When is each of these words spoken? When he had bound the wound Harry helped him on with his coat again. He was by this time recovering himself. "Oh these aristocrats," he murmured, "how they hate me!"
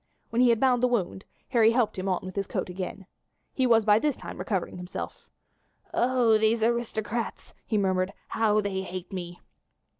When 0.31 0.41
he 0.41 0.49
had 0.49 0.59
bound 0.59 0.81
the 0.81 0.87
wound 0.87 1.25
Harry 1.49 1.73
helped 1.73 1.95
him 1.95 2.09
on 2.09 2.21
with 2.25 2.35
his 2.35 2.47
coat 2.47 2.69
again. 2.71 3.05
He 3.53 3.67
was 3.67 3.85
by 3.85 3.99
this 3.99 4.15
time 4.17 4.39
recovering 4.39 4.77
himself. 4.77 5.27
"Oh 5.93 6.39
these 6.39 6.63
aristocrats," 6.63 7.53
he 7.67 7.77
murmured, 7.77 8.11
"how 8.29 8.61
they 8.61 8.81
hate 8.81 9.13
me!" 9.13 9.39